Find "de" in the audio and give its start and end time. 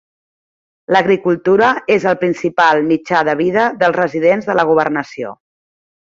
3.27-3.35, 4.53-4.55